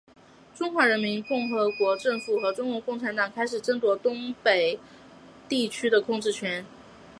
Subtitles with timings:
[0.55, 1.21] 中华民
[1.77, 4.79] 国政府和中国共产党开始争夺中国东北
[5.47, 6.65] 地区的控制权。